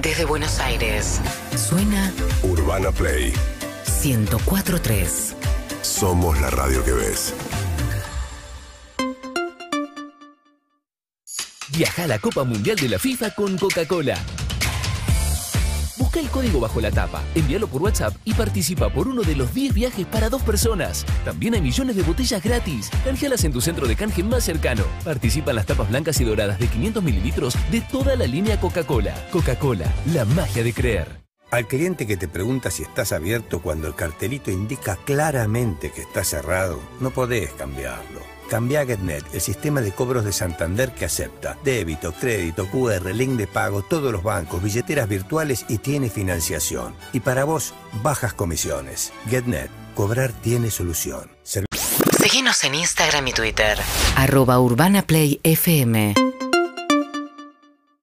Desde 0.01 0.25
Buenos 0.25 0.59
Aires. 0.59 1.19
Suena 1.55 2.11
Urbana 2.43 2.91
Play. 2.91 3.33
1043. 4.03 5.36
Somos 5.81 6.39
la 6.41 6.49
radio 6.49 6.83
que 6.83 6.91
ves. 6.91 7.33
Viaja 11.69 12.03
a 12.03 12.07
la 12.07 12.19
Copa 12.19 12.43
Mundial 12.43 12.75
de 12.77 12.89
la 12.89 12.99
FIFA 12.99 13.31
con 13.31 13.57
Coca-Cola. 13.57 14.17
Busca 15.97 16.19
el 16.19 16.29
código 16.29 16.59
bajo 16.59 16.79
la 16.79 16.91
tapa, 16.91 17.23
envíalo 17.35 17.67
por 17.67 17.81
WhatsApp 17.81 18.15
y 18.23 18.33
participa 18.33 18.89
por 18.89 19.07
uno 19.07 19.23
de 19.23 19.35
los 19.35 19.53
10 19.53 19.73
viajes 19.73 20.05
para 20.05 20.29
dos 20.29 20.41
personas. 20.43 21.05
También 21.25 21.55
hay 21.55 21.61
millones 21.61 21.95
de 21.95 22.03
botellas 22.03 22.43
gratis. 22.43 22.89
Canjealas 23.03 23.43
en 23.43 23.51
tu 23.51 23.61
centro 23.61 23.87
de 23.87 23.95
canje 23.95 24.23
más 24.23 24.43
cercano. 24.43 24.83
Participa 25.03 25.51
en 25.51 25.57
las 25.57 25.65
tapas 25.65 25.89
blancas 25.89 26.19
y 26.21 26.23
doradas 26.23 26.59
de 26.59 26.67
500 26.67 27.03
mililitros 27.03 27.55
de 27.71 27.81
toda 27.81 28.15
la 28.15 28.25
línea 28.25 28.59
Coca-Cola. 28.59 29.13
Coca-Cola, 29.31 29.91
la 30.13 30.25
magia 30.25 30.63
de 30.63 30.73
creer. 30.73 31.26
Al 31.49 31.65
cliente 31.65 32.05
que 32.05 32.17
te 32.17 32.27
pregunta 32.27 32.69
si 32.71 32.83
estás 32.83 33.13
abierto 33.13 33.61
cuando 33.61 33.87
el 33.87 33.95
cartelito 33.95 34.51
indica 34.51 34.97
claramente 35.05 35.91
que 35.91 36.01
está 36.01 36.25
cerrado, 36.25 36.81
no 36.99 37.11
podés 37.11 37.51
cambiarlo. 37.53 38.19
Cambia 38.49 38.81
a 38.81 38.85
GetNet, 38.85 39.23
el 39.33 39.39
sistema 39.39 39.81
de 39.81 39.93
cobros 39.93 40.25
de 40.25 40.33
Santander 40.33 40.91
que 40.91 41.05
acepta 41.05 41.57
débito, 41.63 42.13
crédito, 42.13 42.67
QR, 42.67 43.13
link 43.13 43.37
de 43.37 43.47
pago, 43.47 43.81
todos 43.81 44.11
los 44.11 44.23
bancos, 44.23 44.61
billeteras 44.61 45.07
virtuales 45.07 45.65
y 45.69 45.77
tiene 45.77 46.09
financiación. 46.09 46.93
Y 47.13 47.21
para 47.21 47.45
vos, 47.45 47.73
bajas 48.03 48.33
comisiones. 48.33 49.13
GetNet, 49.29 49.69
cobrar 49.95 50.33
tiene 50.41 50.69
solución. 50.69 51.29
Seguinos 52.17 52.61
en 52.65 52.75
Instagram 52.75 53.25
y 53.27 53.33
Twitter. 53.33 53.77
Arroba 54.17 54.59
Urbana 54.59 55.01
Play 55.01 55.39
FM. 55.43 56.26